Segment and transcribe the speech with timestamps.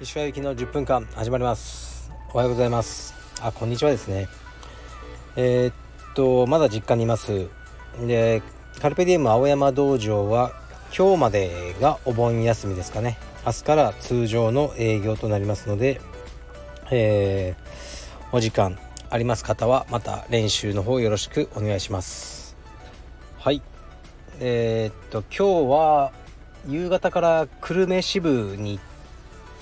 [0.00, 2.12] 石川行きの10分間始まります。
[2.32, 3.12] おはようございます。
[3.40, 4.28] あこんにちはですね。
[5.34, 5.74] えー、っ
[6.14, 7.48] とまだ実家にいます。
[8.06, 8.40] で
[8.80, 10.52] カルペディエム青山道場は
[10.96, 13.18] 今日までがお盆休みですかね。
[13.44, 16.00] 明日から通常の営業となりますので、
[16.92, 18.78] えー、お時間
[19.10, 22.45] あります方はまた練習の方よろしくお願いします。
[23.46, 23.62] はい。
[24.40, 26.12] えー、っと今日は
[26.66, 28.84] 夕方から久留米支部に行っ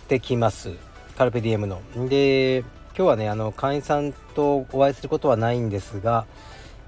[0.09, 0.70] てきます。
[1.19, 1.83] カルペディエムの。
[2.09, 6.25] で今日はねあの会員さんとお会いすることはないんですが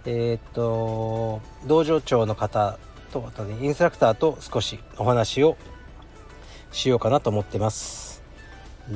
[0.06, 2.78] えー、っと道場長の方
[3.12, 5.58] とあと、ね、インストラクターと少しお話を
[6.72, 8.22] しようかなと思ってます。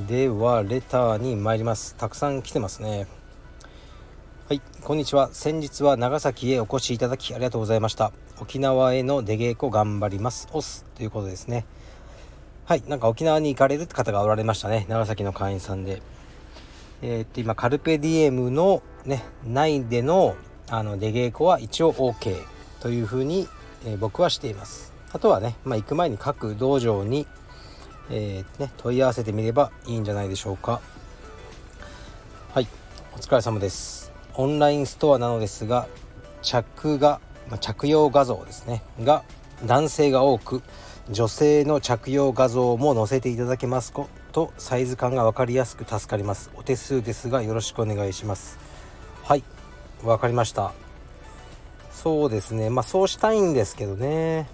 [0.08, 1.96] ではレターに参ります。
[1.96, 3.19] たくさん来てますね。
[4.82, 5.28] こんにちは。
[5.32, 8.12] 先日は長崎へお越しいただきありがとうございました。
[8.40, 10.48] 沖縄への出稽古頑張ります。
[10.52, 11.66] オスということですね。
[12.64, 12.82] はい。
[12.88, 14.86] なんか沖縄に行かれるって方がおられましたね。
[14.88, 16.00] 長崎の会員さんで。
[17.02, 20.34] えー、っと今カルペディエムのね内での
[20.70, 22.42] あの出稽古は一応 OK
[22.80, 23.48] というふうに、
[23.84, 24.94] えー、僕はしています。
[25.12, 27.26] あとはね、まあ、行く前に各道場に、
[28.08, 30.80] えー、ね、問い合わせてみればいいんじゃないでしょうか。
[32.54, 32.66] はい。
[33.14, 34.09] お疲れ様です。
[34.40, 35.86] オンラインストアなのですが
[36.40, 37.20] 着が、
[37.60, 38.82] 着用画像ですね。
[39.02, 39.22] が
[39.66, 40.62] 男性が多く
[41.10, 46.50] 女性の着用画像も載せていただけますことサイズ感が分かりやすく助かります。
[46.54, 48.58] お手数ですがよろしくお願いします。
[49.24, 49.44] はい
[50.02, 50.72] 分かりました。
[51.92, 52.70] そうですね。
[52.70, 54.48] まあそうしたいんですけどね。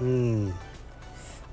[0.00, 0.54] うん。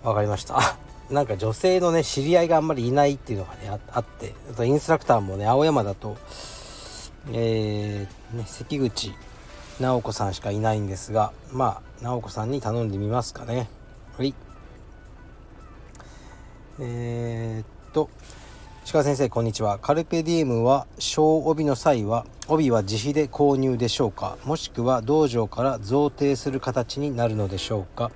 [0.03, 0.77] 分かりました。
[1.09, 6.17] なんか女性のね知り合いがあんまりいないっていうのがねあってあとインストラクターもね青山だと
[7.31, 9.13] えー、ね関口
[9.79, 13.67] 直子さんしかいないんですがまあ直子さんに頼んでみますかね。
[14.17, 14.33] はい。
[16.79, 18.09] えー、っと
[18.91, 19.80] 鹿先生こんにちは。
[19.80, 24.37] カルペディエムは小帯の際は帯は自費で購入でしょうか？
[24.43, 28.11] もしくは道場から贈呈する形になるのでしょうか？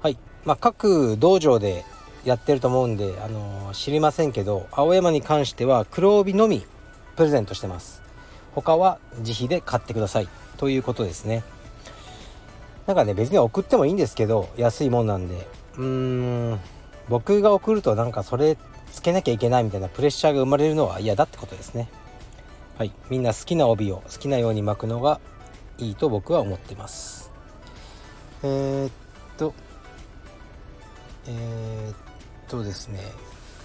[0.00, 0.18] はい。
[0.44, 1.84] まあ、各道場で
[2.24, 6.66] やってると思うんで、あのー、知りませんけど青山に関しては黒帯のみ
[7.14, 8.02] プレゼントしてます。
[8.54, 10.28] 他は自費で買ってください。
[10.56, 11.42] ということですね。
[12.86, 15.46] なんかね別に送ってもいいんですけど安いもんなんで。
[15.76, 15.84] うー
[16.54, 16.60] ん。
[17.08, 18.56] 僕が送るとなんかそれ
[18.92, 21.88] つけなきゃいけないみたいなプレッシャーが生まれるのは嫌だってことですね。
[22.78, 22.92] はい。
[23.10, 25.20] みんな好きな帯を好きなように巻くのが
[25.78, 27.30] いいと僕は思ってます。
[28.42, 28.92] えー、っ
[29.36, 29.54] と。
[31.26, 31.96] えー、っ
[32.48, 33.00] とですね。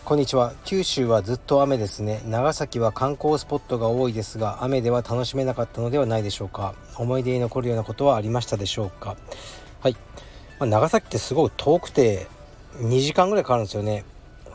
[0.07, 0.53] こんにちは。
[0.63, 2.21] 九州はずっと雨ですね。
[2.25, 6.75] 長崎は観光スポットが多いですが雨では楽しめなかったのではないでしょうか。
[6.95, 9.17] 思い出に残るようなことはありましたでしょうか。
[9.81, 9.97] はい、
[10.59, 12.27] まあ、長崎ってすごい遠くて
[12.77, 14.05] 2時間ぐらいかかるんですよね。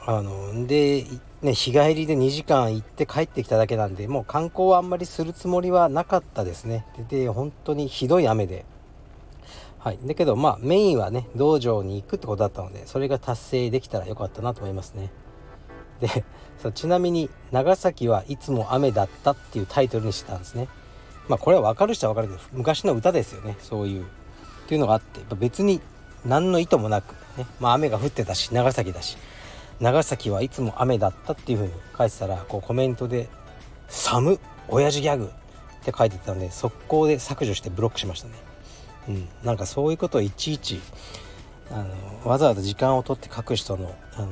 [0.06, 1.04] あので
[1.42, 6.86] ね日帰りで2時間行って帰ってきただけなんでもう観光はあんまりするつもりはなかったですね。
[7.10, 8.64] で本当にひどい雨で。
[9.80, 9.98] はい。
[10.02, 15.10] だけどまあメインはね道場に行くってことだったのでそれが達成できたらよかったなと思いますね。
[16.02, 16.24] で
[16.60, 20.68] そちなみに長崎はいつも雨だったっていうタイトルにしてたんですね。
[21.28, 23.56] まあこれは分かる人は分かるけど昔の歌ですよね。
[23.60, 24.04] そういう。
[24.04, 24.06] っ
[24.66, 25.80] ていうのがあって別に
[26.24, 27.46] 何の意図もなくね。
[27.60, 29.16] まあ雨が降ってたし長崎だし。
[29.80, 33.28] 長崎はいつも雨だったっていう風に書いてたらこうコメントで
[33.88, 38.34] 「寒親父ギャグ」って書いてたんで速攻で削除してブロックしましたね。
[39.08, 40.80] うん、なんかそういうことをいちいち
[41.72, 44.28] あのわざわざ時間を取って書く人のあの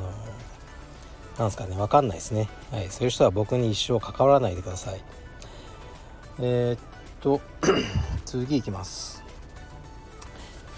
[1.40, 5.00] なんすかね分かんないですね、はい、そういう人は僕に一生関わらないでください。
[6.38, 6.78] えー、っ
[7.20, 7.40] と
[8.26, 9.24] 次いきます。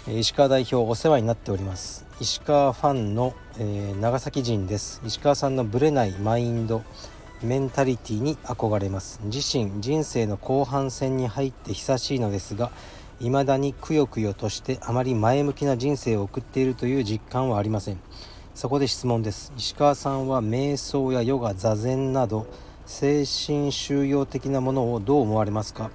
[0.07, 2.05] 石川代表お世話になっております。
[2.21, 5.01] 石川ファンの、えー、長崎人です。
[5.05, 6.81] 石川さんのブレないマインド
[7.41, 9.19] メンタリティに憧れます。
[9.25, 12.71] 自身人生の後半戦に入って久しいのですが
[13.19, 17.99] 未だにくよくよとしてあまり前向きな人生を送っているという実感はありません。
[18.55, 19.51] そこで質問です。
[19.57, 22.45] 石川さんは瞑想やヨガ座禅など
[22.85, 25.89] 精神収容的なものをどう思われますか？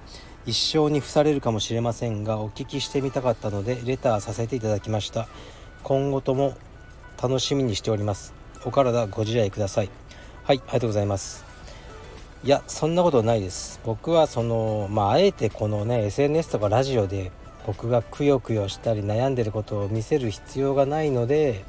[0.45, 5.27] 一生に付されるかもしれませんがお聞きしてみたかったのでレターさせていただきました。
[5.83, 6.57] 今後とも
[7.21, 8.33] 楽しみにしております。
[8.65, 9.89] お体ご自愛ください。
[10.43, 11.45] はいありがとうございます。
[12.43, 13.79] いやそんなことないです。
[13.85, 17.31] 僕はそのまああえてこのね SNS とかラジオで
[17.65, 21.63] 僕がくよくよしたり悩んでることを見せる必要がないので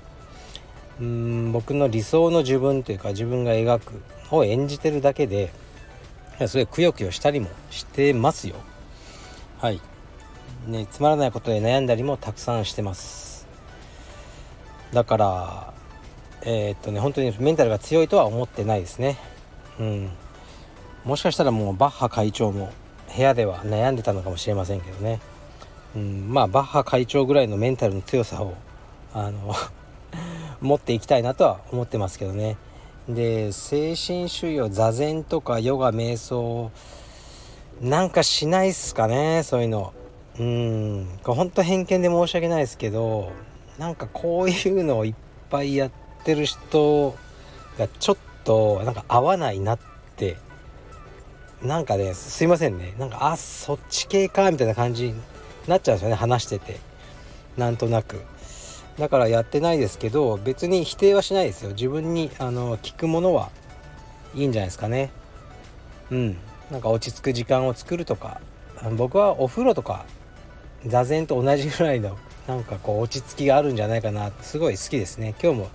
[1.00, 5.50] うん僕の理想の自分というか自分が描くを演じてるだけで
[6.46, 8.56] それくよくよしたりもしてますよ。
[9.58, 9.80] はい。
[10.66, 13.46] ね、つまらないことで悩んだりもたくさんしてます。
[14.92, 15.74] だから
[16.42, 19.18] えー、っとね本当にメンタルが強いとは思ってないですね。
[19.78, 20.10] うん。
[21.04, 22.72] もしかしたらもうバッハ会長も
[23.14, 25.20] 部屋では悩んでたのかもしれませんけどね、
[25.96, 28.54] うん、まあバッハ会長ぐらいのメンタルの強さを
[29.12, 29.54] あの
[30.60, 32.56] 持っていきたいなとは思ってますけどね。
[33.08, 36.70] で精神主義を座禅とかヨガ瞑想
[37.80, 39.92] なんかしないっすかねそういうの。
[40.38, 41.08] うん。
[41.22, 43.32] ほんと偏見で申し訳ないですけど
[43.78, 45.14] なんかこういうのをいっ
[45.48, 45.90] ぱいやっ
[46.24, 47.16] てる人
[47.78, 49.78] がちょっとなんか合わないなっ
[50.16, 50.36] て。
[51.62, 52.94] なんかねすいませんね。
[52.98, 55.20] なんかあそっち系かみたいな感じに
[55.68, 56.78] なっちゃうんですよね話してて。
[57.58, 58.22] なんとなく。
[59.00, 61.70] だからやってないですけど別に否定はしないですよ。
[61.70, 63.50] 自分にあの聞くものは
[64.34, 65.10] いいんじゃないですかね。
[66.10, 66.36] うん。
[66.70, 68.42] なんか落ち着く時間を作るとか
[68.98, 70.04] 僕はお風呂とか
[70.86, 72.16] 座禅と同じぐらいの
[72.46, 74.32] なんかこう落ち着きがあるんじゃないかな。
[74.42, 75.34] すごい好きですね。
[75.42, 75.70] 今日も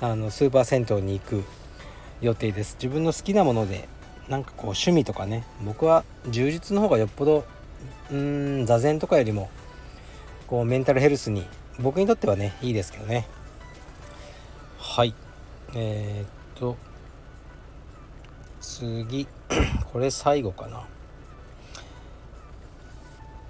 [0.00, 1.44] あのスーパー銭湯に行く
[2.20, 2.76] 予定です。
[2.82, 3.88] 自分の好きなもので
[4.28, 5.44] なんかこう趣味とかね。
[5.64, 7.44] 僕は充実の方がよっぽど
[8.10, 9.50] うん座禅とかよりも
[10.48, 11.46] こうメンタルヘルスに
[11.78, 13.26] 僕にとってはねいいですけどね。
[14.78, 15.14] はい。
[15.74, 16.28] えー、っ
[16.58, 16.76] と。
[18.60, 19.26] 次。
[19.92, 20.84] これ最後かな。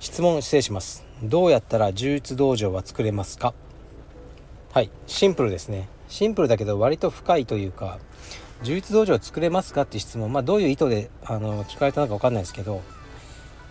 [0.01, 1.05] 質問失礼します。
[1.23, 3.55] どうやったら充実道場は作れますか？
[4.73, 4.91] はい。
[5.07, 5.89] シンプルですね。
[6.09, 7.99] シンプルだけど割と深いというか
[8.63, 10.33] 充実道場作れますかって質問。
[10.33, 12.83] まあどういう意図であの聞かれたのか分かんないですけど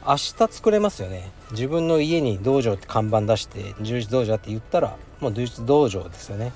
[0.07, 1.31] 明日作れますよね。
[1.51, 6.51] 自分の家に道場って看板出して充実道場って言ったらもう充実道場ですよね。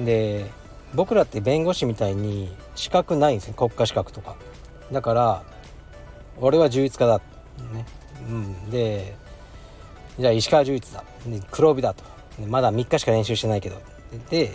[0.00, 0.50] で
[0.94, 3.54] 僕らって弁護士みたいに資格ないんですね。
[3.56, 4.34] 国家資格とか。
[4.90, 5.42] だから
[6.40, 7.18] 俺は充実家だ。
[7.72, 7.86] ね。
[8.28, 8.70] うん。
[8.70, 9.14] で
[10.18, 11.04] じゃあ石川充実だ。
[11.52, 12.02] 黒帯だと。
[12.48, 13.80] まだ3日しか練習してないけど。
[14.30, 14.50] で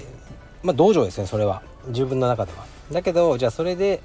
[0.62, 1.62] まあ道場ですねそれは。
[1.88, 2.66] 自分の中では。
[2.92, 4.02] だけどじゃあそれで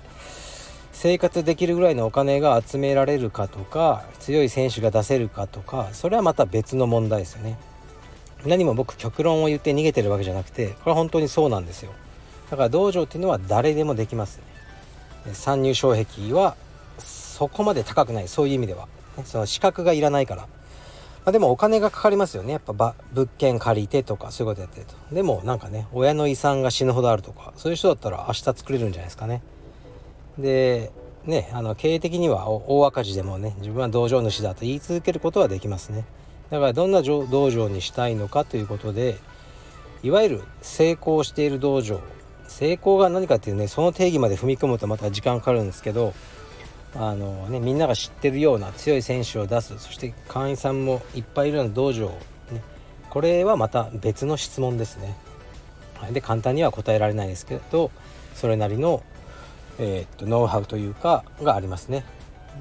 [1.03, 7.59] 生活できるぐらいのお金が集められるかとか強い選手が出せるかとかそれはまた別の問題ですよね。
[8.45, 11.93] 何も僕極論を言って逃げてるわけじゃなくてこれは本当にそうなんですよ。
[12.51, 14.43] だから道場っていうのは誰でもできます
[15.25, 15.33] ね。
[15.33, 16.55] 参入障壁は
[16.99, 18.29] そこまで高くない。
[18.29, 18.87] そういう意味では。
[19.25, 20.43] その資格がいらないから。
[20.43, 20.49] ま
[21.25, 22.53] あ、でもお金がかかりますよね。
[22.53, 22.75] やっぱ
[23.15, 25.15] 物件借りてとかそういうことやってると。
[25.15, 29.41] でもなんかね親の遺産が死ぬほどあるとかそういう人だったら明日作れるんじゃないですかね。
[30.39, 30.91] で
[31.25, 36.05] ねあの経営的には大赤字でもね自分は道場主だと言い続けることはできますね。
[36.51, 39.17] だからどんな道場にしたいのかということで
[40.03, 42.01] いわゆる成功している道場
[42.49, 46.13] 成功が何かっていうねその定義まで踏み込むとまた時間かかるんですけど
[46.97, 52.63] あの、ね、みんなが知ってるような強い選手を出すそして会員さんもいっぱいいるような道場、ね、
[53.09, 55.17] これはまた別の質問ですね。
[56.13, 57.91] で簡単には答えられないですけど
[58.35, 59.03] それなりの、
[59.79, 62.05] えー、っとノウハウというかがありますね。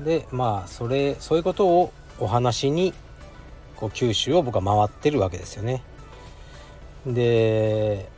[0.03, 2.93] でまあそれそういうことをお話に
[3.75, 5.83] こう九州を僕は回ってるわけですよね。
[7.05, 8.09] で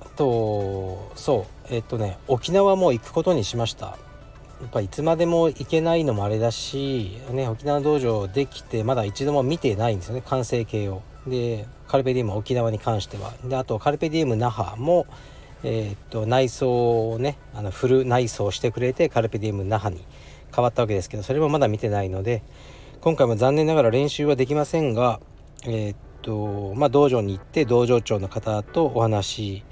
[0.00, 3.86] あとそうえ、っとね沖縄も行くことにしました。
[3.86, 11.02] やっぱいつまでも行けないのもあれだし、ね、沖縄道場できてまだ一度も見てないんですよね完成形を。
[11.26, 15.06] でカルペディウム沖縄に関してはであとカルペディウム那覇も、
[15.64, 20.04] えー、っと内装をねあのフル内装してくれてカルペディウム那覇に
[20.54, 22.42] 変わったわけですけどそれもまだ見てないので
[23.00, 25.20] 今回も残念ながら練習はできませんが
[25.64, 29.64] えー、っとまあ道場に行って道場長の方とお話し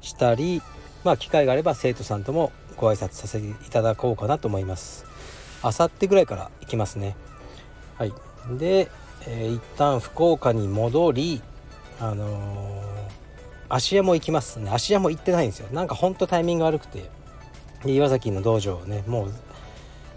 [0.00, 0.62] したり
[1.04, 5.06] まあ機会があれば生徒さんともご挨拶させていただこうかなと思います。
[5.62, 7.16] あさってぐらいから行きますね。
[7.96, 8.12] はい。
[8.58, 8.90] で、
[9.26, 11.42] えー、一旦福岡に戻り
[11.98, 12.95] あのー、
[13.68, 14.58] 芦屋も行きます。
[14.58, 15.68] ね芦屋も行ってないんですよ。
[15.72, 17.16] なんかほんとタイミング悪くて。
[17.84, 19.32] 岩崎の道場ねもう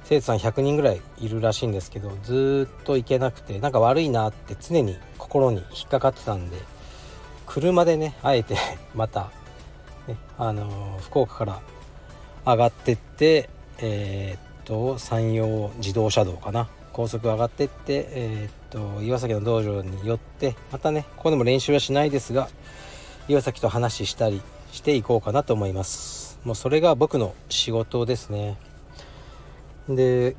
[0.04, 6.58] 生徒さん100人ぐらいいるらしいんですけどずっと行けなくてなんか悪いなって常に心に引っかかってたんで
[7.46, 8.56] 車でねあえて
[8.96, 9.32] また、
[10.08, 11.62] ね、あのー、福岡から
[12.46, 16.70] 上がってってえー、っと山陽自動車道かな。
[16.92, 22.50] 高速上がってって、えー、っと岩崎の道場に寄ってまたねここでも練習はしないですが
[23.30, 26.40] 岩崎と話したりしていこうかなと思います。
[26.44, 28.58] もうそれが僕の仕事ですね。
[29.88, 30.36] で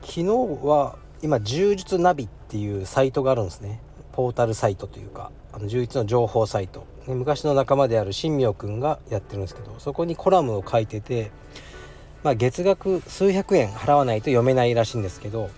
[0.00, 0.24] 昨日
[0.64, 3.82] は今柔術ナビっていうサイトがあるんですね。
[4.12, 6.86] ポータルサイトというかあの充実の情報サイト。
[7.06, 11.32] 昔の仲間である新明くんがやってるんですけどそこにコラムを書いてて、
[12.22, 15.50] まあ、月額数百円払わないと読めないらしいんですけど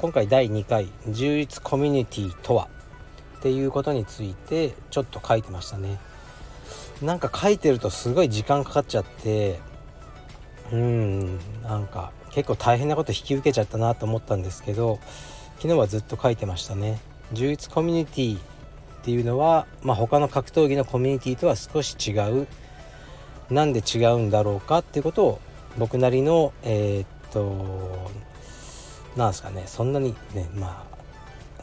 [0.00, 2.68] 今回第2回「充実コミュニティとは?」
[3.40, 5.98] っていうことについてちょっと書いてましたね。
[7.00, 9.58] なんか書いてるとすごい時間かかっちゃって
[10.70, 15.00] うんなんか結構大変なこと引き受けちゃったなと思ったんですけど
[15.56, 17.00] 昨日はずっと書いてましたね。
[17.32, 18.40] 充実コミュニティっ
[19.02, 22.46] ていうのは、まあ、他の格闘技のコミュニティとは少し違う。
[23.50, 25.40] なんで違うんだろうかっていうことを
[25.78, 28.10] 僕なりのえー、っと
[29.16, 30.99] なんですかねそんなにねまあ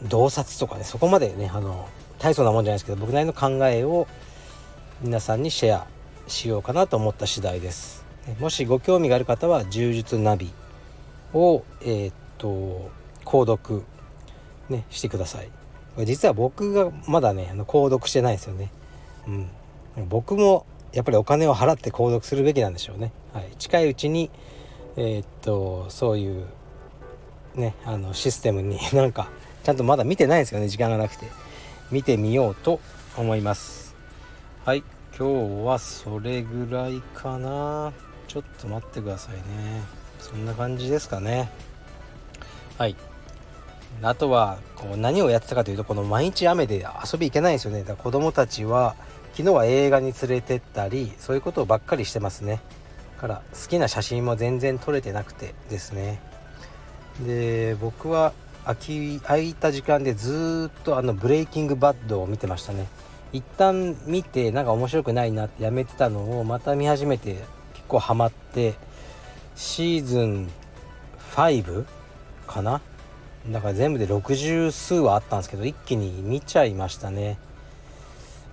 [0.04, 1.88] 洞察とかねそこまでねあの
[2.20, 4.08] 大層なもんじゃないですけど僕なりの考えを
[5.02, 5.88] 皆さんにシェア
[6.28, 8.06] しようかなと思った次第です。
[8.40, 10.52] もしご興味がある方は柔術ナビ
[11.34, 12.90] をえー、っと
[13.24, 13.84] 購読
[14.70, 15.50] ねしてください。
[16.06, 18.72] 実は僕がまだね購読してないですよね。
[19.28, 19.50] うん。
[20.10, 24.30] 僕もやっぱりお金を払って購読するべきなんでしょうね、はい、近いうちに
[24.96, 26.46] えー、っとそういう
[27.56, 29.30] ねあのシステムになんか
[29.68, 31.26] ちゃんとまだ見てないんですよね時間がなくて。
[31.92, 32.80] 見てみようと
[33.18, 33.98] 思います。
[34.64, 37.92] はい今日はそれぐらいかな。
[38.30, 39.82] ちょっと待ってくださいね。
[40.22, 41.50] そんな感じですかね。
[42.78, 42.96] はい。
[44.02, 47.80] あとはこう何をやってたかというとこの毎日雨で遊び行けないんですよね。
[47.80, 48.96] だから子供たちは
[49.34, 52.62] 昨日は映画に連れてったりそういうことばっかりしてますね。
[53.20, 56.22] から好きな写真も全然撮れてなくてですね。
[57.20, 58.32] で僕は
[58.68, 62.88] 空き空いた時間でずっとあのブレイキングバッドを見てましたね。
[63.32, 67.36] 一旦見てなんか面白くないなってやめてたのをまた見始めて
[67.74, 68.76] 結構ハマって
[69.56, 70.50] シーズン
[71.32, 71.86] 5
[72.46, 72.82] かな？
[73.50, 77.38] だから全部で60数はあったんですけど一気に見ちゃいましたね、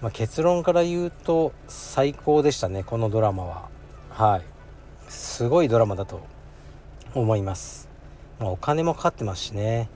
[0.00, 3.68] まあ、結論から言うと最高でしたねこのドラマは。
[4.10, 4.42] はい。
[5.08, 6.20] すごいドラマだと
[7.14, 7.88] 思います。
[8.38, 9.88] ま、お金もかかってますしね。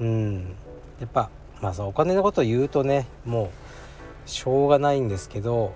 [0.00, 0.54] うん。
[1.00, 3.50] やっぱまあそのお金のことを言うとねも
[4.26, 5.74] うしょうがないんですけど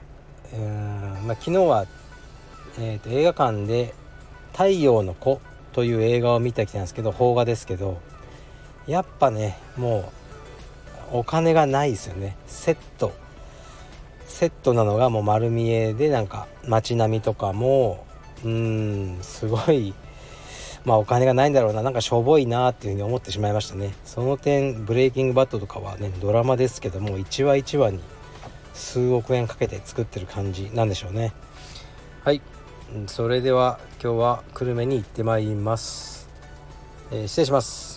[0.55, 1.87] うん、まあ、昨日は、
[2.79, 3.95] えーと、映画館で
[4.53, 5.41] 「太陽の子」
[5.73, 7.99] という映画を見てきたんですけど邦画ですけど
[8.87, 10.13] やっぱねも
[11.13, 12.37] うお金がないですよね。
[12.47, 13.13] セット。
[14.27, 18.07] セットなのがもう丸見えでなんか街並みとかも
[18.45, 19.95] うんすごい
[20.85, 23.95] まあお金がないんだろうななんかしょぼいなっていうふうに思ってしまいましたね。
[24.05, 28.01] その点ブレイキングバットとかはねドラマですけども1話1話に
[28.75, 31.33] 数億円かけて作ってる感じなんでしょうね。
[32.25, 32.41] はい。
[33.07, 36.29] それでは今日は久留米に行ってまいります、
[37.11, 37.92] えー、失礼します。